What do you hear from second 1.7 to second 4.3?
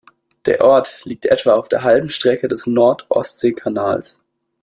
halben Strecke des Nord-Ostsee-Kanals.